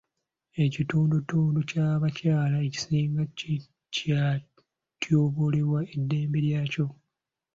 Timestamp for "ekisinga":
2.67-3.23